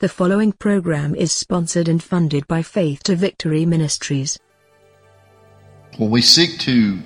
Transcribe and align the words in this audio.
The 0.00 0.10
following 0.10 0.52
program 0.52 1.14
is 1.14 1.32
sponsored 1.32 1.88
and 1.88 2.02
funded 2.02 2.46
by 2.46 2.60
Faith 2.60 3.02
to 3.04 3.16
Victory 3.16 3.64
Ministries. 3.64 4.38
When 5.96 6.10
we 6.10 6.20
seek 6.20 6.58
to 6.60 6.98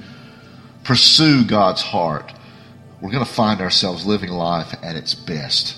pursue 0.83 1.45
God's 1.45 1.83
heart, 1.83 2.33
we're 3.01 3.13
going 3.13 3.25
to 3.25 3.31
find 3.31 3.61
ourselves 3.61 4.07
living 4.07 4.31
life 4.31 4.75
at 4.83 4.97
its 4.97 5.15
best, 5.15 5.77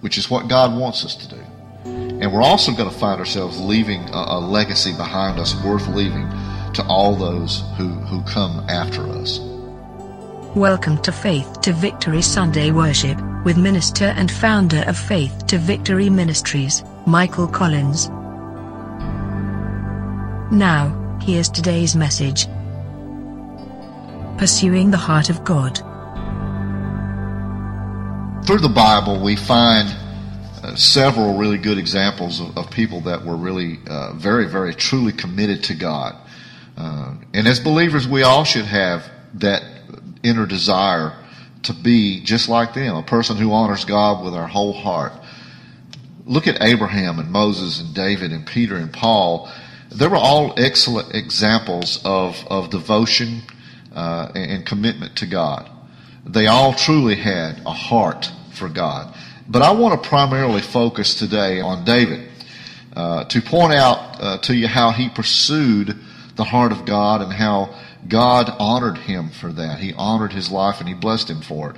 which 0.00 0.16
is 0.16 0.30
what 0.30 0.48
God 0.48 0.80
wants 0.80 1.04
us 1.04 1.14
to 1.14 1.28
do. 1.28 1.42
And 1.84 2.32
we're 2.32 2.40
also 2.40 2.72
going 2.72 2.88
to 2.88 2.98
find 2.98 3.20
ourselves 3.20 3.60
leaving 3.60 4.00
a, 4.08 4.24
a 4.28 4.40
legacy 4.40 4.92
behind 4.92 5.38
us 5.38 5.62
worth 5.62 5.88
leaving 5.88 6.26
to 6.72 6.86
all 6.88 7.16
those 7.16 7.62
who, 7.76 7.88
who 7.88 8.22
come 8.22 8.64
after 8.70 9.06
us. 9.10 9.40
Welcome 10.56 11.02
to 11.02 11.12
Faith 11.12 11.60
to 11.60 11.74
Victory 11.74 12.22
Sunday 12.22 12.70
Worship 12.70 13.18
with 13.44 13.56
minister 13.56 14.06
and 14.06 14.30
founder 14.30 14.84
of 14.86 14.98
Faith 14.98 15.46
to 15.46 15.58
Victory 15.58 16.10
Ministries, 16.10 16.82
Michael 17.06 17.46
Collins. 17.46 18.08
Now, 20.50 21.18
here's 21.22 21.48
today's 21.48 21.94
message 21.94 22.46
Pursuing 24.38 24.90
the 24.90 24.96
Heart 24.96 25.30
of 25.30 25.44
God. 25.44 25.76
Through 28.46 28.60
the 28.60 28.72
Bible, 28.74 29.20
we 29.20 29.36
find 29.36 29.88
uh, 30.62 30.74
several 30.74 31.36
really 31.36 31.58
good 31.58 31.76
examples 31.76 32.40
of, 32.40 32.56
of 32.56 32.70
people 32.70 33.02
that 33.02 33.24
were 33.24 33.36
really 33.36 33.78
uh, 33.86 34.14
very, 34.14 34.48
very 34.48 34.74
truly 34.74 35.12
committed 35.12 35.64
to 35.64 35.74
God. 35.74 36.16
Uh, 36.76 37.14
and 37.34 37.46
as 37.46 37.60
believers, 37.60 38.08
we 38.08 38.22
all 38.22 38.44
should 38.44 38.64
have 38.64 39.04
that 39.34 39.62
inner 40.22 40.46
desire 40.46 41.14
to 41.64 41.72
be 41.72 42.20
just 42.22 42.48
like 42.48 42.74
them, 42.74 42.96
a 42.96 43.02
person 43.02 43.36
who 43.36 43.52
honors 43.52 43.84
God 43.84 44.24
with 44.24 44.34
our 44.34 44.46
whole 44.46 44.72
heart. 44.72 45.12
Look 46.24 46.46
at 46.46 46.62
Abraham 46.62 47.18
and 47.18 47.30
Moses 47.30 47.80
and 47.80 47.94
David 47.94 48.32
and 48.32 48.46
Peter 48.46 48.76
and 48.76 48.92
Paul. 48.92 49.50
They 49.90 50.06
were 50.06 50.16
all 50.16 50.54
excellent 50.58 51.14
examples 51.14 52.00
of, 52.04 52.36
of 52.48 52.70
devotion 52.70 53.42
uh, 53.94 54.30
and, 54.34 54.66
commitment 54.66 55.16
to 55.16 55.26
God. 55.26 55.70
They 56.26 56.46
all 56.46 56.74
truly 56.74 57.14
had 57.14 57.60
a 57.64 57.72
heart 57.72 58.30
for 58.52 58.68
God. 58.68 59.14
But 59.48 59.62
I 59.62 59.72
want 59.72 60.02
to 60.02 60.08
primarily 60.08 60.60
focus 60.60 61.14
today 61.14 61.60
on 61.60 61.84
David 61.84 62.28
uh, 62.94 63.24
to 63.24 63.40
point 63.40 63.72
out 63.72 64.20
uh, 64.20 64.38
to 64.38 64.54
you 64.54 64.68
how 64.68 64.90
he 64.90 65.08
pursued 65.08 65.98
the 66.36 66.44
heart 66.44 66.72
of 66.72 66.84
God 66.84 67.22
and 67.22 67.32
how 67.32 67.74
God 68.06 68.54
honored 68.58 68.98
him 68.98 69.30
for 69.30 69.52
that. 69.52 69.78
He 69.80 69.92
honored 69.94 70.32
his 70.32 70.50
life 70.50 70.80
and 70.80 70.88
he 70.88 70.94
blessed 70.94 71.28
him 71.28 71.40
for 71.40 71.70
it. 71.70 71.76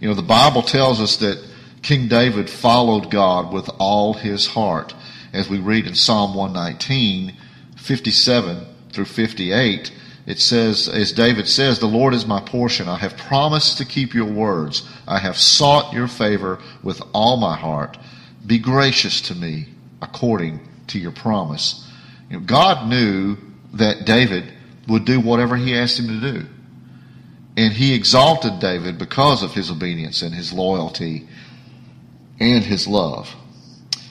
You 0.00 0.08
know, 0.08 0.14
the 0.14 0.22
Bible 0.22 0.62
tells 0.62 1.00
us 1.00 1.16
that 1.18 1.42
King 1.82 2.08
David 2.08 2.50
followed 2.50 3.10
God 3.10 3.52
with 3.52 3.68
all 3.78 4.14
his 4.14 4.46
heart. 4.48 4.94
As 5.32 5.48
we 5.48 5.58
read 5.58 5.86
in 5.86 5.94
Psalm 5.94 6.34
119, 6.34 7.34
57 7.76 8.66
through 8.92 9.04
58, 9.06 9.92
it 10.26 10.38
says, 10.38 10.88
as 10.88 11.12
David 11.12 11.48
says, 11.48 11.78
the 11.78 11.86
Lord 11.86 12.14
is 12.14 12.26
my 12.26 12.40
portion. 12.40 12.88
I 12.88 12.98
have 12.98 13.16
promised 13.16 13.78
to 13.78 13.84
keep 13.84 14.14
your 14.14 14.30
words. 14.30 14.88
I 15.08 15.18
have 15.18 15.36
sought 15.36 15.92
your 15.92 16.06
favor 16.06 16.60
with 16.82 17.02
all 17.12 17.36
my 17.38 17.56
heart. 17.56 17.98
Be 18.46 18.58
gracious 18.58 19.20
to 19.22 19.34
me 19.34 19.66
according 20.00 20.60
to 20.88 20.98
your 20.98 21.12
promise. 21.12 21.88
You 22.30 22.38
know, 22.38 22.44
God 22.44 22.88
knew 22.88 23.36
that 23.74 24.04
David 24.04 24.52
would 24.88 25.04
do 25.04 25.20
whatever 25.20 25.56
he 25.56 25.76
asked 25.76 25.98
him 25.98 26.08
to 26.08 26.32
do. 26.32 26.46
And 27.56 27.72
he 27.72 27.94
exalted 27.94 28.60
David 28.60 28.98
because 28.98 29.42
of 29.42 29.52
his 29.52 29.70
obedience 29.70 30.22
and 30.22 30.34
his 30.34 30.52
loyalty 30.52 31.28
and 32.40 32.64
his 32.64 32.88
love. 32.88 33.34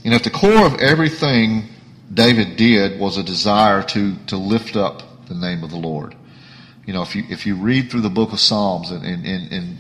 And 0.05 0.13
at 0.13 0.23
the 0.23 0.29
core 0.29 0.65
of 0.65 0.79
everything 0.79 1.69
David 2.13 2.55
did 2.55 2.99
was 2.99 3.17
a 3.17 3.23
desire 3.23 3.83
to, 3.83 4.15
to 4.27 4.37
lift 4.37 4.75
up 4.75 5.27
the 5.27 5.35
name 5.35 5.63
of 5.63 5.71
the 5.71 5.77
Lord. 5.77 6.15
You 6.85 6.93
know, 6.93 7.01
if 7.01 7.15
you, 7.15 7.23
if 7.29 7.45
you 7.45 7.55
read 7.55 7.89
through 7.89 8.01
the 8.01 8.09
book 8.09 8.33
of 8.33 8.39
Psalms 8.39 8.91
and, 8.91 9.05
and, 9.05 9.25
and, 9.25 9.51
and 9.51 9.77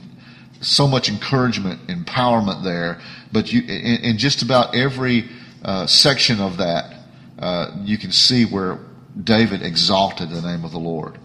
so 0.61 0.87
much 0.87 1.09
encouragement, 1.09 1.87
empowerment 1.87 2.63
there, 2.63 3.01
but 3.31 3.51
you, 3.51 3.61
in, 3.61 4.03
in 4.03 4.17
just 4.17 4.41
about 4.41 4.75
every 4.75 5.29
uh, 5.63 5.87
section 5.87 6.39
of 6.39 6.57
that, 6.57 6.95
uh, 7.39 7.71
you 7.83 7.97
can 7.97 8.11
see 8.11 8.45
where 8.45 8.79
David 9.21 9.61
exalted 9.61 10.29
the 10.29 10.41
name 10.41 10.63
of 10.63 10.71
the 10.71 10.79
Lord. 10.79 11.17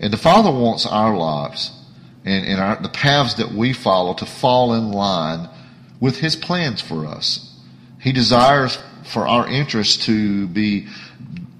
And 0.00 0.12
the 0.12 0.18
Father 0.18 0.50
wants 0.50 0.86
our 0.86 1.16
lives 1.16 1.72
and, 2.24 2.46
and 2.46 2.60
our, 2.60 2.80
the 2.80 2.88
paths 2.88 3.34
that 3.34 3.52
we 3.52 3.72
follow 3.72 4.14
to 4.14 4.26
fall 4.26 4.74
in 4.74 4.92
line 4.92 5.48
with 6.00 6.18
His 6.18 6.36
plans 6.36 6.80
for 6.80 7.06
us. 7.06 7.54
He 8.00 8.12
desires 8.12 8.78
for 9.04 9.26
our 9.26 9.48
interests 9.48 10.06
to 10.06 10.46
be 10.48 10.86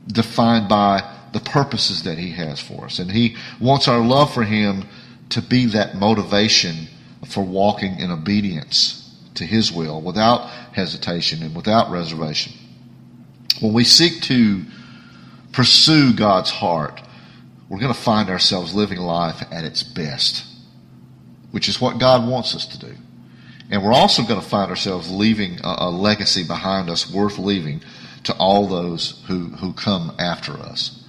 defined 0.06 0.68
by 0.68 1.14
the 1.32 1.40
purposes 1.40 2.04
that 2.04 2.18
He 2.18 2.30
has 2.32 2.60
for 2.60 2.86
us. 2.86 2.98
And 2.98 3.10
He 3.10 3.36
wants 3.60 3.88
our 3.88 4.00
love 4.00 4.32
for 4.32 4.44
Him 4.44 4.84
to 5.30 5.42
be 5.42 5.66
that 5.66 5.96
motivation 5.96 6.88
for 7.26 7.42
walking 7.42 7.98
in 7.98 8.10
obedience 8.10 9.16
to 9.34 9.44
His 9.44 9.72
will 9.72 10.00
without 10.00 10.48
hesitation 10.72 11.42
and 11.42 11.54
without 11.54 11.90
reservation. 11.90 12.52
When 13.60 13.72
we 13.72 13.84
seek 13.84 14.22
to 14.22 14.64
pursue 15.52 16.12
God's 16.12 16.50
heart, 16.50 17.00
we're 17.68 17.80
going 17.80 17.92
to 17.92 18.00
find 18.00 18.30
ourselves 18.30 18.74
living 18.74 18.98
life 18.98 19.42
at 19.50 19.64
its 19.64 19.82
best, 19.82 20.46
which 21.50 21.68
is 21.68 21.80
what 21.80 21.98
God 21.98 22.28
wants 22.28 22.54
us 22.54 22.66
to 22.66 22.78
do. 22.78 22.94
And 23.70 23.84
we're 23.84 23.92
also 23.92 24.22
going 24.22 24.40
to 24.40 24.46
find 24.46 24.70
ourselves 24.70 25.10
leaving 25.10 25.58
a, 25.62 25.76
a 25.80 25.90
legacy 25.90 26.44
behind 26.44 26.88
us 26.88 27.12
worth 27.12 27.38
leaving 27.38 27.82
to 28.24 28.34
all 28.34 28.66
those 28.66 29.22
who, 29.26 29.48
who 29.48 29.72
come 29.72 30.14
after 30.18 30.52
us. 30.52 31.02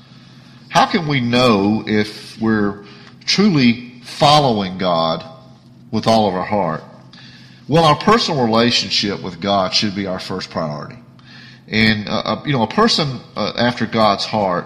How 0.69 0.85
can 0.85 1.07
we 1.07 1.21
know 1.21 1.83
if 1.87 2.39
we're 2.41 2.85
truly 3.25 4.01
following 4.03 4.77
God 4.77 5.25
with 5.91 6.07
all 6.07 6.27
of 6.27 6.35
our 6.35 6.45
heart? 6.45 6.83
Well, 7.67 7.85
our 7.85 7.95
personal 7.95 8.43
relationship 8.43 9.21
with 9.21 9.39
God 9.39 9.73
should 9.73 9.95
be 9.95 10.07
our 10.07 10.19
first 10.19 10.49
priority. 10.49 10.97
And, 11.69 12.09
uh, 12.09 12.11
uh, 12.11 12.43
you 12.45 12.53
know, 12.53 12.63
a 12.63 12.67
person 12.67 13.19
uh, 13.35 13.53
after 13.55 13.85
God's 13.85 14.25
heart 14.25 14.65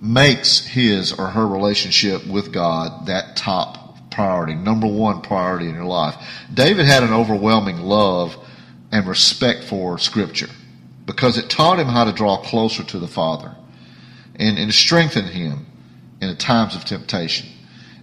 makes 0.00 0.66
his 0.66 1.12
or 1.12 1.28
her 1.28 1.46
relationship 1.46 2.26
with 2.26 2.52
God 2.52 3.06
that 3.06 3.36
top 3.36 4.10
priority, 4.10 4.54
number 4.54 4.86
one 4.86 5.22
priority 5.22 5.68
in 5.68 5.74
your 5.74 5.84
life. 5.84 6.16
David 6.52 6.86
had 6.86 7.02
an 7.02 7.12
overwhelming 7.12 7.78
love 7.78 8.36
and 8.92 9.06
respect 9.06 9.64
for 9.64 9.98
Scripture 9.98 10.50
because 11.06 11.38
it 11.38 11.48
taught 11.48 11.78
him 11.78 11.86
how 11.86 12.04
to 12.04 12.12
draw 12.12 12.36
closer 12.42 12.84
to 12.84 12.98
the 12.98 13.08
Father 13.08 13.54
and, 14.36 14.58
and 14.58 14.72
strengthened 14.74 15.28
him 15.28 15.66
in 16.20 16.36
times 16.36 16.76
of 16.76 16.84
temptation. 16.84 17.48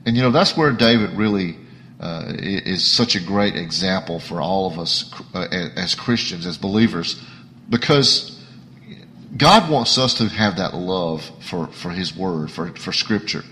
And, 0.06 0.16
you 0.16 0.24
know, 0.24 0.32
that's 0.32 0.58
where 0.58 0.72
David 0.72 1.12
really 1.12 1.58
uh, 2.00 2.34
is 2.38 2.86
such 2.86 3.16
a 3.16 3.20
great 3.20 3.56
example 3.56 4.20
for 4.20 4.42
all 4.42 4.68
of 4.68 4.80
us 4.80 5.14
uh, 5.34 5.48
as 5.76 5.96
Christians, 5.96 6.46
as 6.46 6.58
believers 6.58 7.22
because 7.70 8.36
God 9.38 9.70
wants 9.70 9.98
us 9.98 10.16
to 10.16 10.26
have 10.26 10.58
that 10.58 10.74
love 10.74 11.30
for, 11.50 11.68
for 11.68 11.90
His 11.90 12.16
Word, 12.16 12.52
for, 12.52 12.70
for 12.76 12.94
Scripture. 12.94 13.44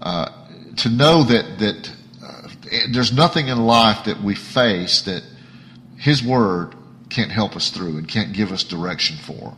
Uh, 0.00 0.30
to 0.76 0.88
know 0.88 1.22
that, 1.24 1.58
that 1.58 1.92
uh, 2.22 2.48
there's 2.90 3.12
nothing 3.12 3.48
in 3.48 3.58
life 3.58 4.04
that 4.06 4.22
we 4.22 4.34
face 4.34 5.02
that 5.02 5.22
His 5.98 6.22
Word 6.22 6.74
can't 7.10 7.30
help 7.30 7.54
us 7.54 7.70
through 7.70 7.98
and 7.98 8.08
can't 8.08 8.32
give 8.32 8.50
us 8.50 8.64
direction 8.64 9.16
for. 9.16 9.56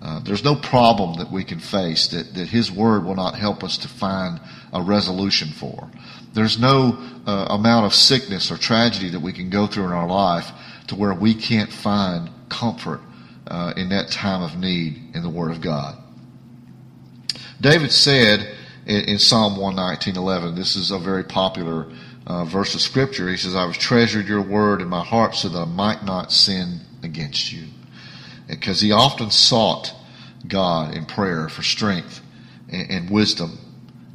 Uh, 0.00 0.20
there's 0.20 0.42
no 0.42 0.56
problem 0.56 1.18
that 1.18 1.30
we 1.30 1.44
can 1.44 1.60
face 1.60 2.08
that, 2.08 2.34
that 2.34 2.48
His 2.48 2.72
Word 2.72 3.04
will 3.04 3.14
not 3.14 3.36
help 3.36 3.62
us 3.62 3.78
to 3.78 3.88
find 3.88 4.40
a 4.72 4.82
resolution 4.82 5.48
for. 5.48 5.88
There's 6.32 6.58
no 6.58 6.98
uh, 7.26 7.46
amount 7.50 7.86
of 7.86 7.94
sickness 7.94 8.50
or 8.50 8.56
tragedy 8.56 9.10
that 9.10 9.20
we 9.20 9.32
can 9.32 9.50
go 9.50 9.66
through 9.66 9.84
in 9.84 9.92
our 9.92 10.08
life 10.08 10.50
to 10.88 10.96
where 10.96 11.14
we 11.14 11.34
can't 11.34 11.70
find 11.72 12.30
comfort 12.52 13.00
uh, 13.46 13.72
in 13.76 13.88
that 13.88 14.10
time 14.10 14.42
of 14.42 14.56
need 14.56 15.00
in 15.14 15.22
the 15.22 15.30
Word 15.30 15.50
of 15.50 15.60
God. 15.60 15.96
David 17.60 17.92
said 17.92 18.54
in, 18.86 19.04
in 19.04 19.18
Psalm 19.18 19.54
119.11, 19.54 20.54
this 20.54 20.76
is 20.76 20.90
a 20.90 20.98
very 20.98 21.24
popular 21.24 21.86
uh, 22.26 22.44
verse 22.44 22.74
of 22.74 22.80
Scripture. 22.80 23.28
He 23.28 23.36
says, 23.36 23.56
I 23.56 23.66
have 23.66 23.78
treasured 23.78 24.26
your 24.26 24.42
Word 24.42 24.80
in 24.80 24.88
my 24.88 25.04
heart 25.04 25.34
so 25.34 25.48
that 25.48 25.58
I 25.58 25.64
might 25.64 26.04
not 26.04 26.32
sin 26.32 26.80
against 27.02 27.52
you 27.52 27.68
because 28.48 28.80
he 28.80 28.92
often 28.92 29.30
sought 29.30 29.94
God 30.46 30.94
in 30.94 31.06
prayer 31.06 31.48
for 31.48 31.62
strength 31.62 32.20
and, 32.70 32.90
and 32.90 33.10
wisdom 33.10 33.58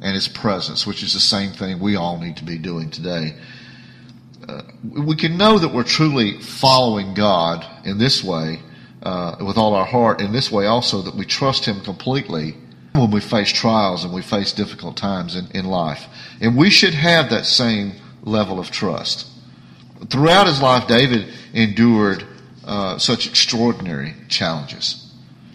and 0.00 0.14
his 0.14 0.28
presence, 0.28 0.86
which 0.86 1.02
is 1.02 1.12
the 1.12 1.20
same 1.20 1.52
thing 1.52 1.80
we 1.80 1.96
all 1.96 2.18
need 2.18 2.36
to 2.36 2.44
be 2.44 2.58
doing 2.58 2.90
today. 2.90 3.34
Uh, 4.48 4.62
we 4.82 5.14
can 5.14 5.36
know 5.36 5.58
that 5.58 5.72
we're 5.72 5.84
truly 5.84 6.40
following 6.40 7.14
God 7.14 7.66
in 7.84 7.98
this 7.98 8.24
way, 8.24 8.60
uh, 9.02 9.36
with 9.40 9.58
all 9.58 9.74
our 9.74 9.84
heart, 9.84 10.20
in 10.20 10.32
this 10.32 10.50
way 10.50 10.66
also 10.66 11.02
that 11.02 11.14
we 11.14 11.26
trust 11.26 11.66
Him 11.66 11.80
completely 11.82 12.56
when 12.94 13.10
we 13.10 13.20
face 13.20 13.52
trials 13.52 14.04
and 14.04 14.12
we 14.12 14.22
face 14.22 14.52
difficult 14.52 14.96
times 14.96 15.36
in, 15.36 15.50
in 15.52 15.66
life. 15.66 16.06
And 16.40 16.56
we 16.56 16.70
should 16.70 16.94
have 16.94 17.30
that 17.30 17.46
same 17.46 17.92
level 18.22 18.58
of 18.58 18.70
trust. 18.70 19.26
Throughout 20.10 20.46
his 20.46 20.62
life, 20.62 20.86
David 20.86 21.28
endured 21.52 22.24
uh, 22.64 22.98
such 22.98 23.26
extraordinary 23.26 24.14
challenges. 24.28 25.04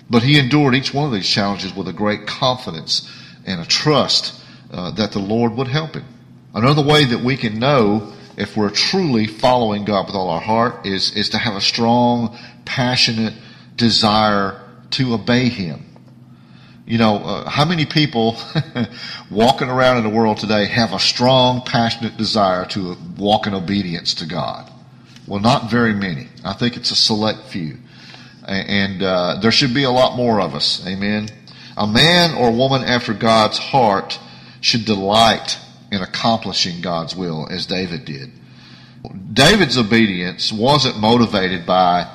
But 0.09 0.23
he 0.23 0.37
endured 0.37 0.75
each 0.75 0.93
one 0.93 1.05
of 1.05 1.13
these 1.13 1.27
challenges 1.27 1.73
with 1.73 1.87
a 1.87 1.93
great 1.93 2.27
confidence 2.27 3.09
and 3.45 3.61
a 3.61 3.65
trust 3.65 4.39
uh, 4.71 4.91
that 4.91 5.11
the 5.11 5.19
Lord 5.19 5.53
would 5.53 5.67
help 5.67 5.95
him. 5.95 6.05
Another 6.53 6.83
way 6.83 7.05
that 7.05 7.23
we 7.23 7.37
can 7.37 7.59
know 7.59 8.13
if 8.38 8.57
we're 8.57 8.69
truly 8.69 9.27
following 9.27 9.85
God 9.85 10.07
with 10.07 10.15
all 10.15 10.30
our 10.30 10.41
heart 10.41 10.85
is, 10.85 11.15
is 11.15 11.30
to 11.30 11.38
have 11.38 11.56
a 11.56 11.62
strong, 11.62 12.38
passionate 12.65 13.33
desire 13.75 14.62
to 14.91 15.13
obey 15.13 15.50
Him. 15.50 15.85
You 16.85 16.97
know, 16.97 17.18
uh, 17.18 17.50
how 17.50 17.65
many 17.65 17.85
people 17.85 18.38
walking 19.31 19.69
around 19.69 19.97
in 19.97 20.03
the 20.03 20.09
world 20.09 20.38
today 20.38 20.65
have 20.65 20.94
a 20.94 21.00
strong, 21.00 21.62
passionate 21.62 22.18
desire 22.18 22.65
to 22.68 22.97
walk 23.18 23.47
in 23.47 23.53
obedience 23.53 24.15
to 24.15 24.25
God? 24.25 24.69
Well, 25.25 25.39
not 25.39 25.71
very 25.71 25.94
many. 25.94 26.27
I 26.44 26.53
think 26.53 26.75
it's 26.75 26.91
a 26.91 26.95
select 26.95 27.47
few. 27.47 27.77
And 28.45 29.01
uh, 29.01 29.39
there 29.41 29.51
should 29.51 29.74
be 29.74 29.83
a 29.83 29.91
lot 29.91 30.18
more 30.18 30.41
of 30.41 30.53
us. 30.53 30.86
Amen. 30.86 31.29
A 31.77 31.88
man 31.88 32.36
or 32.36 32.51
woman 32.51 32.83
after 32.83 33.13
God's 33.13 33.57
heart 33.57 34.19
should 34.59 34.83
delight 34.83 35.57
in 35.93 36.01
accomplishing 36.01 36.81
God's 36.81 37.15
will, 37.15 37.47
as 37.49 37.65
David 37.65 38.05
did. 38.05 38.31
David's 39.33 39.77
obedience 39.77 40.51
wasn't 40.51 40.97
motivated 40.99 41.65
by 41.65 42.09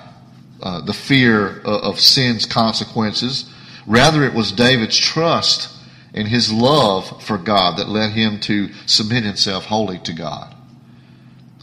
uh, 0.60 0.80
the 0.80 0.92
fear 0.92 1.60
of, 1.60 1.82
of 1.82 2.00
sin's 2.00 2.46
consequences. 2.46 3.48
Rather, 3.86 4.24
it 4.24 4.34
was 4.34 4.52
David's 4.52 4.98
trust 4.98 5.70
and 6.14 6.26
his 6.26 6.52
love 6.52 7.22
for 7.22 7.38
God 7.38 7.78
that 7.78 7.88
led 7.88 8.12
him 8.12 8.40
to 8.40 8.72
submit 8.86 9.24
himself 9.24 9.66
wholly 9.66 9.98
to 10.00 10.12
God. 10.12 10.54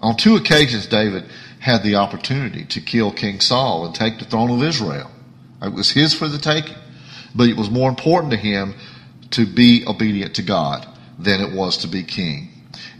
On 0.02 0.16
two 0.16 0.36
occasions, 0.36 0.88
David 0.88 1.26
had 1.60 1.84
the 1.84 1.96
opportunity 1.96 2.64
to 2.66 2.80
kill 2.80 3.12
King 3.12 3.40
Saul 3.40 3.86
and 3.86 3.96
take 3.96 4.20
the 4.20 4.26
throne 4.26 4.52
of 4.52 4.64
Israel. 4.64 5.10
It 5.62 5.74
was 5.74 5.92
his 5.92 6.14
for 6.14 6.28
the 6.28 6.38
taking. 6.38 6.76
But 7.34 7.50
it 7.50 7.58
was 7.58 7.70
more 7.70 7.90
important 7.90 8.32
to 8.32 8.38
him 8.38 8.76
to 9.32 9.46
be 9.46 9.84
obedient 9.86 10.36
to 10.36 10.44
God 10.44 10.88
than 11.18 11.42
it 11.42 11.56
was 11.56 11.78
to 11.78 11.88
be 11.88 12.04
king. 12.04 12.50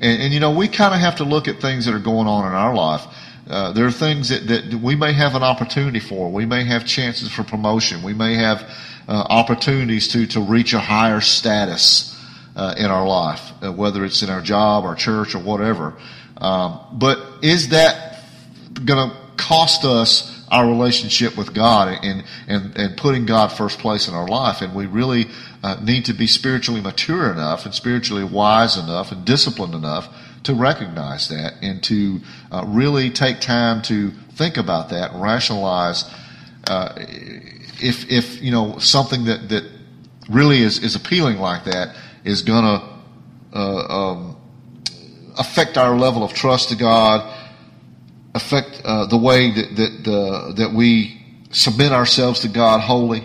And, 0.02 0.22
and 0.22 0.34
you 0.34 0.40
know, 0.40 0.52
we 0.52 0.68
kind 0.68 0.94
of 0.94 1.00
have 1.00 1.18
to 1.18 1.24
look 1.24 1.48
at 1.48 1.60
things 1.60 1.86
that 1.86 1.94
are 1.94 2.00
going 2.00 2.28
on 2.28 2.48
in 2.48 2.54
our 2.54 2.74
life. 2.74 3.06
Uh, 3.48 3.72
there 3.74 3.86
are 3.86 3.92
things 3.92 4.30
that, 4.30 4.48
that 4.48 4.74
we 4.82 4.96
may 4.96 5.14
have 5.14 5.36
an 5.36 5.44
opportunity 5.44 6.00
for. 6.00 6.32
We 6.32 6.46
may 6.46 6.66
have 6.66 6.86
chances 6.86 7.32
for 7.32 7.44
promotion. 7.44 8.02
We 8.02 8.14
may 8.14 8.36
have 8.36 8.62
uh, 9.08 9.12
opportunities 9.30 10.08
to, 10.10 10.26
to 10.28 10.42
reach 10.42 10.74
a 10.74 10.80
higher 10.80 11.22
status 11.22 12.12
uh, 12.56 12.74
in 12.78 12.86
our 12.86 13.08
life, 13.08 13.52
uh, 13.62 13.72
whether 13.72 14.04
it's 14.04 14.24
in 14.24 14.30
our 14.30 14.42
job, 14.42 14.84
our 14.84 14.96
church, 14.96 15.36
or 15.36 15.40
whatever. 15.40 15.94
Um, 16.38 16.80
but 16.94 17.20
is 17.44 17.70
that 17.70 18.24
going 18.74 19.10
to 19.10 19.16
cost 19.38 19.86
us 19.86 20.35
our 20.50 20.68
relationship 20.68 21.38
with 21.38 21.54
God 21.54 22.00
and, 22.04 22.24
and, 22.48 22.78
and 22.78 22.98
putting 22.98 23.26
God 23.26 23.48
first 23.48 23.80
place 23.80 24.08
in 24.08 24.14
our 24.14 24.28
life? 24.28 24.62
And 24.62 24.74
we 24.76 24.86
really 24.86 25.28
uh, 25.64 25.78
need 25.84 26.06
to 26.06 26.14
be 26.14 26.28
spiritually 26.28 26.82
mature 26.82 27.32
enough 27.32 27.66
and 27.66 27.74
spiritually 27.74 28.24
wise 28.24 28.78
enough 28.78 29.12
and 29.12 29.26
disciplined 29.26 29.74
enough 29.74 30.10
to 30.44 30.54
recognize 30.54 31.28
that 31.30 31.54
and 31.62 31.84
to 31.84 32.22
uh, 32.52 32.64
really 32.68 33.10
take 33.10 33.40
time 33.40 33.82
to 33.84 34.12
think 34.36 34.58
about 34.58 34.90
that 34.90 35.12
and 35.12 35.22
rationalize 35.22 36.10
uh, 36.68 36.94
if, 36.98 38.10
if 38.10 38.42
you 38.42 38.52
know 38.52 38.78
something 38.80 39.26
that, 39.26 39.50
that 39.50 39.64
really 40.30 40.60
is, 40.60 40.84
is 40.84 40.96
appealing 40.96 41.38
like 41.38 41.66
that 41.66 41.96
is 42.24 42.42
going 42.42 42.64
to 42.64 43.58
uh, 43.58 43.88
um, 43.88 44.38
affect 45.38 45.78
our 45.78 45.96
level 45.98 46.24
of 46.24 46.34
trust 46.34 46.70
to 46.70 46.76
God, 46.76 47.32
affect 48.36 48.82
uh, 48.84 49.08
the 49.08 49.18
way 49.18 49.50
that 49.50 49.76
that, 49.78 50.12
uh, 50.12 50.52
that 50.54 50.74
we 50.74 51.22
submit 51.52 51.92
ourselves 51.92 52.42
to 52.42 52.50
God 52.50 52.82
wholly. 52.82 53.24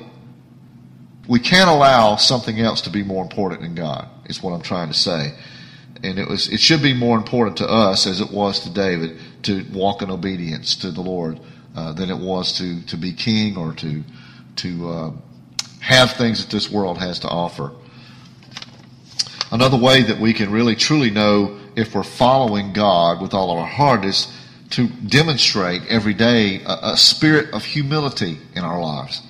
We 1.29 1.41
can't 1.41 1.69
allow 1.69 2.17
something 2.17 2.59
else 2.59 2.81
to 2.83 2.91
be 2.91 3.03
more 3.03 3.23
important 3.23 3.61
than 3.61 3.75
God. 3.75 4.09
Is 4.27 4.43
what 4.43 4.53
I'm 4.53 4.63
trying 4.63 4.89
to 4.89 4.95
say. 4.95 5.35
And 6.03 6.19
it 6.19 6.29
was 6.29 6.49
it 6.49 6.61
should 6.61 6.81
be 6.83 6.95
more 6.95 7.19
important 7.19 7.59
to 7.59 7.69
us 7.69 8.07
as 8.07 8.21
it 8.21 8.31
was 8.31 8.61
to 8.61 8.71
David 8.73 9.19
to 9.43 9.67
walk 9.73 10.01
in 10.01 10.11
obedience 10.11 10.77
to 10.77 10.91
the 10.93 11.03
Lord 11.03 11.41
uh, 11.77 11.93
than 11.93 12.09
it 12.09 12.19
was 12.19 12.57
to 12.59 12.81
to 12.87 12.97
be 12.97 13.13
king 13.13 13.57
or 13.57 13.75
to 13.75 14.03
to 14.57 14.89
uh, 14.89 15.13
have 15.81 16.13
things 16.13 16.45
that 16.45 16.51
this 16.51 16.71
world 16.71 16.99
has 16.99 17.19
to 17.21 17.29
offer. 17.29 17.73
Another 19.51 19.77
way 19.77 20.03
that 20.03 20.21
we 20.21 20.33
can 20.33 20.53
really 20.53 20.77
truly 20.77 21.11
know 21.11 21.59
if 21.75 21.95
we're 21.95 22.05
following 22.05 22.73
God 22.73 23.21
with 23.21 23.35
all 23.35 23.51
of 23.51 23.59
our 23.59 23.67
heart 23.67 24.05
is 24.05 24.29
to 24.71 24.89
demonstrate 24.89 25.83
every 25.89 26.15
day 26.15 26.63
a, 26.63 26.93
a, 26.93 26.97
spirit 26.97 27.53
of 27.53 27.65
humility 27.65 28.39
in 28.55 28.63
our 28.63 28.81
lives. 28.81 29.21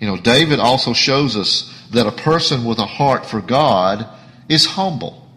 You 0.00 0.08
know, 0.08 0.16
David 0.16 0.58
also 0.58 0.92
shows 0.92 1.36
us 1.36 1.72
that 1.92 2.06
a 2.06 2.12
person 2.12 2.64
with 2.64 2.78
a 2.78 2.86
heart 2.86 3.24
for 3.24 3.40
God 3.40 4.06
is 4.48 4.66
humble. 4.66 5.28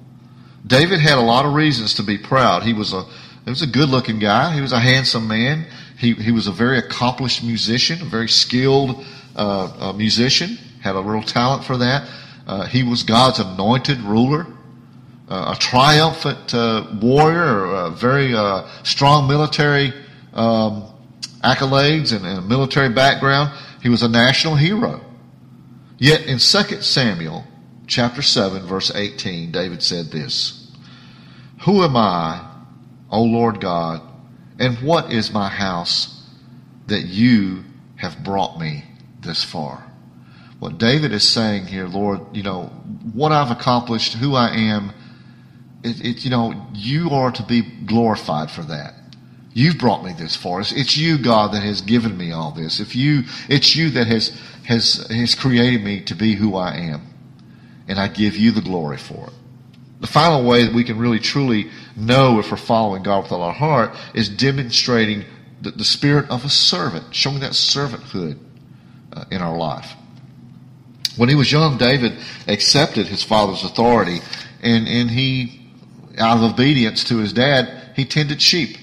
David 0.66 1.00
had 1.00 1.18
a 1.18 1.22
lot 1.22 1.46
of 1.46 1.54
reasons 1.54 1.96
to 1.96 2.04
be 2.04 2.18
proud. 2.18 2.64
He 2.64 2.74
was 2.74 2.94
a 2.94 3.04
he 3.44 3.50
was 3.50 3.62
a 3.62 3.68
good 3.68 3.90
looking 3.90 4.20
guy. 4.20 4.54
He 4.54 4.62
was 4.62 4.72
a 4.72 4.80
handsome 4.80 5.28
man. 5.28 5.66
He, 5.98 6.14
he 6.14 6.32
was 6.32 6.48
a 6.48 6.52
very 6.52 6.78
accomplished 6.78 7.44
musician, 7.44 8.02
a 8.02 8.06
very 8.06 8.30
skilled 8.30 9.06
uh, 9.36 9.94
musician, 9.96 10.58
had 10.82 10.96
a 10.96 11.02
real 11.02 11.24
talent 11.24 11.66
for 11.66 11.78
that. 11.78 12.10
Uh, 12.48 12.66
he 12.66 12.84
was 12.84 13.04
God's 13.04 13.40
anointed 13.40 14.00
ruler 14.00 14.46
uh, 14.46 14.53
a 15.28 15.56
triumphant 15.60 16.54
uh, 16.54 16.88
warrior, 17.02 17.66
a 17.66 17.90
very 17.90 18.34
uh, 18.36 18.68
strong 18.84 19.28
military 19.28 19.94
um, 20.34 20.84
accolades 21.44 22.16
and, 22.16 22.26
and, 22.26 22.40
a 22.40 22.42
military 22.42 22.90
background. 22.90 23.52
He 23.82 23.90
was 23.90 24.04
a 24.04 24.10
national 24.10 24.56
hero. 24.56 25.02
Yet 25.98 26.26
in 26.26 26.40
2 26.40 26.82
Samuel 26.82 27.46
chapter 27.88 28.22
7 28.22 28.66
verse 28.68 28.92
18, 28.94 29.52
David 29.52 29.82
said 29.82 30.08
this, 30.08 30.72
Who 31.66 31.84
am 31.84 31.96
I, 31.96 32.50
O 33.10 33.24
Lord 33.24 33.62
God, 33.62 34.02
and 34.60 34.78
what 34.80 35.12
is 35.12 35.32
my 35.32 35.50
house 35.50 36.22
that 36.88 37.02
you 37.06 37.64
have 37.96 38.24
brought 38.24 38.60
me 38.60 38.84
this 39.22 39.44
far? 39.44 39.90
What 40.60 40.78
David 40.78 41.12
is 41.12 41.28
saying 41.28 41.68
here, 41.68 41.88
Lord, 41.88 42.22
you 42.36 42.44
know, 42.44 42.64
what 43.14 43.32
I've 43.32 43.52
accomplished, 43.52 44.14
who 44.14 44.36
I 44.36 44.56
am, 44.56 44.94
it, 45.84 46.06
it, 46.06 46.24
you 46.24 46.32
know, 46.32 46.68
you 46.74 47.10
are 47.12 47.32
to 47.32 47.44
be 47.44 47.62
glorified 47.62 48.50
for 48.50 48.62
that. 48.64 48.96
You've 49.54 49.78
brought 49.78 50.04
me 50.04 50.14
this 50.14 50.36
far. 50.36 50.62
It's, 50.62 50.72
it's, 50.72 50.98
you, 50.98 51.18
God, 51.18 51.54
that 51.54 51.62
has 51.62 51.82
given 51.82 52.18
me 52.18 52.32
all 52.32 52.52
this. 52.52 52.80
If 52.80 52.96
you, 52.96 53.24
it's 53.50 53.76
you 53.76 53.92
that 53.92 54.08
has, 54.08 54.30
has, 54.66 55.06
has 55.10 55.36
created 55.36 55.84
me 55.84 56.02
to 56.06 56.16
be 56.16 56.34
who 56.36 56.56
I 56.56 56.76
am. 56.76 57.08
And 57.88 58.00
I 58.00 58.08
give 58.08 58.36
you 58.36 58.52
the 58.52 58.62
glory 58.62 58.98
for 58.98 59.28
it. 59.28 59.34
The 60.00 60.08
final 60.08 60.46
way 60.46 60.64
that 60.64 60.74
we 60.74 60.84
can 60.84 60.98
really 60.98 61.20
truly 61.20 61.70
know 61.96 62.40
if 62.40 62.50
we're 62.50 62.58
following 62.58 63.04
God 63.04 63.24
with 63.24 63.32
all 63.32 63.44
our 63.44 63.54
heart 63.54 63.96
is 64.14 64.30
demonstrating 64.30 65.26
the, 65.62 65.72
the 65.72 65.86
spirit 65.86 66.30
of 66.30 66.44
a 66.44 66.50
servant, 66.50 67.14
showing 67.14 67.42
that 67.42 67.52
servanthood 67.52 68.40
uh, 69.14 69.26
in 69.32 69.42
our 69.42 69.56
life. 69.56 69.94
When 71.16 71.30
he 71.30 71.36
was 71.36 71.52
young, 71.52 71.78
David 71.78 72.18
accepted 72.48 73.08
his 73.08 73.24
father's 73.24 73.64
authority 73.64 74.20
and, 74.62 74.88
and 74.88 75.12
he 75.12 75.63
out 76.18 76.38
of 76.38 76.54
obedience 76.54 77.04
to 77.06 77.18
his 77.18 77.34
dad, 77.34 77.92
he 77.96 78.06
tended 78.06 78.42
sheep. 78.42 78.78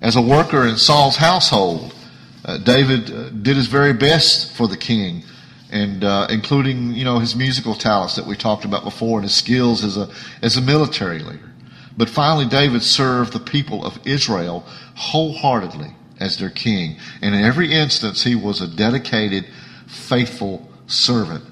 As 0.00 0.16
a 0.16 0.22
worker 0.22 0.66
in 0.66 0.76
Saul's 0.76 1.16
household, 1.16 1.94
Uh, 2.42 2.56
David 2.56 3.10
uh, 3.10 3.28
did 3.28 3.56
his 3.56 3.68
very 3.68 3.92
best 3.92 4.56
for 4.56 4.66
the 4.66 4.76
king, 4.76 5.22
and 5.70 6.02
uh, 6.02 6.26
including 6.30 6.96
you 6.96 7.04
know 7.04 7.20
his 7.20 7.34
musical 7.34 7.74
talents 7.74 8.14
that 8.14 8.26
we 8.26 8.34
talked 8.34 8.64
about 8.64 8.82
before 8.82 9.20
and 9.20 9.28
his 9.28 9.34
skills 9.34 9.84
as 9.84 9.96
a 9.98 10.08
as 10.40 10.56
a 10.56 10.60
military 10.60 11.18
leader. 11.18 11.50
But 11.96 12.08
finally, 12.08 12.48
David 12.48 12.82
served 12.82 13.32
the 13.32 13.44
people 13.44 13.84
of 13.84 13.98
Israel 14.06 14.64
wholeheartedly 14.96 15.92
as 16.18 16.36
their 16.36 16.50
king, 16.50 16.96
and 17.22 17.34
in 17.34 17.44
every 17.44 17.68
instance, 17.74 18.24
he 18.30 18.34
was 18.34 18.62
a 18.62 18.66
dedicated, 18.66 19.44
faithful 19.86 20.66
servant 20.86 21.44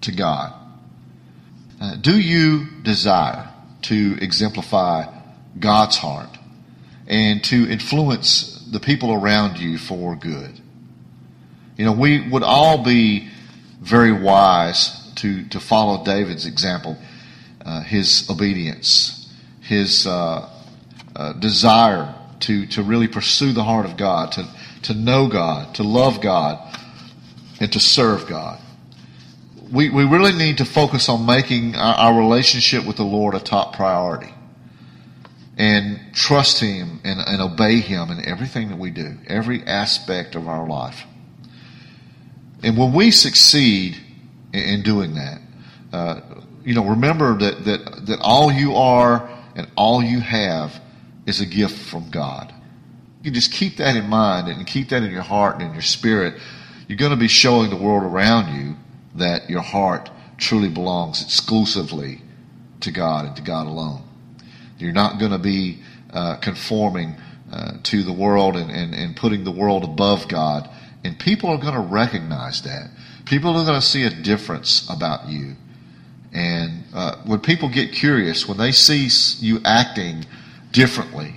to 0.00 0.12
God. 0.12 0.48
Uh, 1.78 1.96
do 2.00 2.16
you 2.16 2.66
desire 2.82 3.51
to 3.82 4.18
exemplify 4.20 5.06
God's 5.58 5.96
heart 5.96 6.28
and 7.06 7.42
to 7.44 7.70
influence 7.70 8.66
the 8.70 8.80
people 8.80 9.12
around 9.12 9.58
you 9.58 9.78
for 9.78 10.16
good? 10.16 10.60
You 11.76 11.84
know, 11.86 11.92
we 11.92 12.28
would 12.28 12.42
all 12.42 12.84
be 12.84 13.28
very 13.80 14.12
wise 14.12 15.12
to, 15.16 15.48
to 15.48 15.60
follow 15.60 16.04
David's 16.04 16.46
example, 16.46 16.96
uh, 17.64 17.82
his 17.82 18.28
obedience, 18.30 19.32
his 19.60 20.06
uh, 20.06 20.48
uh, 21.14 21.32
desire 21.34 22.14
to, 22.40 22.66
to 22.66 22.82
really 22.82 23.08
pursue 23.08 23.52
the 23.52 23.64
heart 23.64 23.86
of 23.86 23.96
God, 23.96 24.32
to, 24.32 24.48
to 24.82 24.94
know 24.94 25.28
God, 25.28 25.74
to 25.76 25.82
love 25.82 26.20
God, 26.20 26.78
and 27.60 27.72
to 27.72 27.80
serve 27.80 28.26
God 28.26 28.60
we, 29.72 29.88
we 29.88 30.04
really 30.04 30.32
need 30.32 30.58
to 30.58 30.64
focus 30.64 31.08
on 31.08 31.24
making 31.24 31.74
our, 31.76 31.94
our 31.94 32.18
relationship 32.18 32.84
with 32.84 32.96
the 32.96 33.04
Lord 33.04 33.34
a 33.34 33.40
top 33.40 33.74
priority 33.74 34.32
and 35.56 35.98
trust 36.12 36.60
Him 36.60 37.00
and, 37.04 37.20
and 37.20 37.40
obey 37.40 37.80
Him 37.80 38.10
in 38.10 38.26
everything 38.28 38.68
that 38.68 38.78
we 38.78 38.90
do, 38.90 39.16
every 39.26 39.62
aspect 39.62 40.34
of 40.34 40.46
our 40.46 40.68
life. 40.68 41.04
And 42.62 42.76
when 42.76 42.92
we 42.92 43.10
succeed 43.10 43.96
in, 44.52 44.60
in 44.60 44.82
doing 44.82 45.14
that, 45.14 45.40
uh, 45.92 46.20
you 46.64 46.74
know, 46.74 46.84
remember 46.84 47.38
that, 47.38 47.64
that, 47.64 48.06
that 48.06 48.18
all 48.20 48.52
you 48.52 48.74
are 48.74 49.28
and 49.56 49.66
all 49.76 50.02
you 50.02 50.20
have 50.20 50.80
is 51.26 51.40
a 51.40 51.46
gift 51.46 51.78
from 51.78 52.10
God. 52.10 52.52
You 53.22 53.30
just 53.30 53.52
keep 53.52 53.78
that 53.78 53.96
in 53.96 54.08
mind 54.08 54.48
and 54.48 54.66
keep 54.66 54.90
that 54.90 55.02
in 55.02 55.10
your 55.10 55.22
heart 55.22 55.56
and 55.56 55.64
in 55.64 55.72
your 55.72 55.82
spirit. 55.82 56.40
You're 56.88 56.98
going 56.98 57.12
to 57.12 57.16
be 57.16 57.28
showing 57.28 57.70
the 57.70 57.76
world 57.76 58.02
around 58.02 58.58
you 58.58 58.76
that 59.14 59.50
your 59.50 59.62
heart 59.62 60.10
truly 60.38 60.68
belongs 60.68 61.22
exclusively 61.22 62.20
to 62.80 62.90
God 62.90 63.26
and 63.26 63.36
to 63.36 63.42
God 63.42 63.66
alone. 63.66 64.02
You're 64.78 64.92
not 64.92 65.18
going 65.18 65.32
to 65.32 65.38
be 65.38 65.82
uh, 66.12 66.36
conforming 66.36 67.16
uh, 67.52 67.74
to 67.84 68.02
the 68.02 68.12
world 68.12 68.56
and, 68.56 68.70
and, 68.70 68.94
and 68.94 69.16
putting 69.16 69.44
the 69.44 69.52
world 69.52 69.84
above 69.84 70.28
God. 70.28 70.68
And 71.04 71.18
people 71.18 71.50
are 71.50 71.58
going 71.58 71.74
to 71.74 71.80
recognize 71.80 72.62
that. 72.62 72.90
People 73.24 73.50
are 73.50 73.64
going 73.64 73.80
to 73.80 73.86
see 73.86 74.04
a 74.04 74.10
difference 74.10 74.88
about 74.90 75.28
you. 75.28 75.54
And 76.32 76.84
uh, 76.94 77.16
when 77.24 77.40
people 77.40 77.68
get 77.68 77.92
curious, 77.92 78.48
when 78.48 78.58
they 78.58 78.72
see 78.72 79.08
you 79.38 79.60
acting 79.64 80.24
differently, 80.72 81.36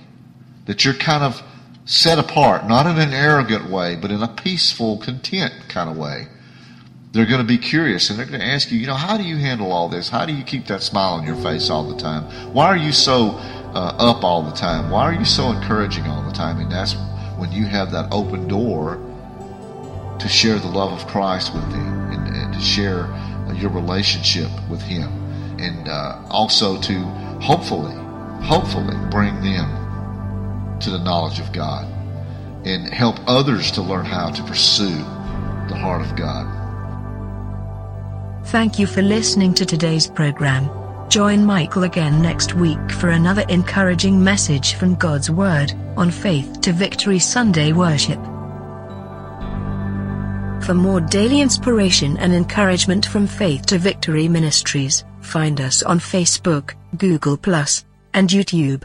that 0.66 0.84
you're 0.84 0.94
kind 0.94 1.22
of 1.22 1.42
set 1.84 2.18
apart, 2.18 2.66
not 2.66 2.86
in 2.86 2.98
an 2.98 3.12
arrogant 3.12 3.70
way, 3.70 3.94
but 3.94 4.10
in 4.10 4.22
a 4.22 4.28
peaceful, 4.28 4.98
content 4.98 5.52
kind 5.68 5.88
of 5.88 5.96
way, 5.96 6.26
they're 7.12 7.26
going 7.26 7.40
to 7.40 7.46
be 7.46 7.58
curious 7.58 8.10
and 8.10 8.18
they're 8.18 8.26
going 8.26 8.40
to 8.40 8.46
ask 8.46 8.70
you, 8.70 8.78
you 8.78 8.86
know, 8.86 8.94
how 8.94 9.16
do 9.16 9.24
you 9.24 9.36
handle 9.36 9.72
all 9.72 9.88
this? 9.88 10.08
How 10.08 10.26
do 10.26 10.34
you 10.34 10.44
keep 10.44 10.66
that 10.66 10.82
smile 10.82 11.14
on 11.14 11.26
your 11.26 11.36
face 11.36 11.70
all 11.70 11.88
the 11.88 11.96
time? 11.96 12.24
Why 12.52 12.66
are 12.66 12.76
you 12.76 12.92
so 12.92 13.30
uh, 13.74 13.96
up 13.98 14.24
all 14.24 14.42
the 14.42 14.52
time? 14.52 14.90
Why 14.90 15.02
are 15.02 15.14
you 15.14 15.24
so 15.24 15.50
encouraging 15.50 16.04
all 16.04 16.22
the 16.22 16.32
time? 16.32 16.60
And 16.60 16.70
that's 16.70 16.94
when 17.38 17.52
you 17.52 17.64
have 17.66 17.90
that 17.92 18.12
open 18.12 18.48
door 18.48 18.96
to 20.18 20.28
share 20.28 20.58
the 20.58 20.68
love 20.68 20.92
of 20.92 21.06
Christ 21.06 21.54
with 21.54 21.70
them 21.70 22.10
and, 22.10 22.36
and 22.36 22.54
to 22.54 22.60
share 22.60 23.04
uh, 23.04 23.52
your 23.52 23.70
relationship 23.70 24.50
with 24.68 24.82
Him. 24.82 25.08
And 25.58 25.88
uh, 25.88 26.22
also 26.28 26.80
to 26.80 26.94
hopefully, 27.40 27.94
hopefully 28.44 28.96
bring 29.10 29.40
them 29.42 30.78
to 30.80 30.90
the 30.90 30.98
knowledge 30.98 31.38
of 31.38 31.52
God 31.52 31.86
and 32.66 32.92
help 32.92 33.16
others 33.26 33.70
to 33.72 33.82
learn 33.82 34.04
how 34.04 34.30
to 34.30 34.42
pursue 34.42 34.96
the 35.68 35.76
heart 35.76 36.02
of 36.02 36.16
God. 36.16 36.65
Thank 38.46 38.78
you 38.78 38.86
for 38.86 39.02
listening 39.02 39.54
to 39.54 39.66
today's 39.66 40.06
program. 40.06 40.70
Join 41.08 41.44
Michael 41.44 41.82
again 41.82 42.22
next 42.22 42.54
week 42.54 42.78
for 42.92 43.08
another 43.08 43.44
encouraging 43.48 44.22
message 44.22 44.74
from 44.74 44.94
God's 44.94 45.28
Word 45.28 45.72
on 45.96 46.12
Faith 46.12 46.60
to 46.60 46.72
Victory 46.72 47.18
Sunday 47.18 47.72
Worship. 47.72 48.22
For 50.62 50.74
more 50.74 51.00
daily 51.00 51.40
inspiration 51.40 52.16
and 52.18 52.32
encouragement 52.32 53.04
from 53.04 53.26
Faith 53.26 53.66
to 53.66 53.78
Victory 53.78 54.28
Ministries, 54.28 55.04
find 55.22 55.60
us 55.60 55.82
on 55.82 55.98
Facebook, 55.98 56.74
Google, 56.98 57.36
and 58.14 58.28
YouTube. 58.28 58.84